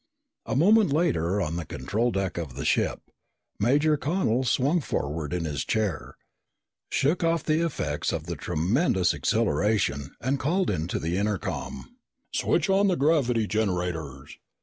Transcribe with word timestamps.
A 0.47 0.55
moment 0.55 0.91
later, 0.91 1.39
on 1.39 1.57
the 1.57 1.63
control 1.65 2.09
deck 2.09 2.39
of 2.39 2.55
the 2.55 2.65
ship, 2.65 3.01
Major 3.59 3.97
Connel 3.97 4.43
swung 4.45 4.81
forward 4.81 5.31
in 5.31 5.45
his 5.45 5.63
chair, 5.63 6.17
shook 6.89 7.23
off 7.23 7.43
the 7.43 7.63
effects 7.63 8.11
of 8.11 8.23
the 8.23 8.35
tremendous 8.35 9.13
acceleration, 9.13 10.15
and 10.19 10.39
called 10.39 10.71
into 10.71 10.97
the 10.97 11.17
intercom, 11.17 11.97
"Switch 12.33 12.67
on 12.67 12.87
the 12.87 12.95
gravity 12.95 13.45
generators!" 13.45 14.39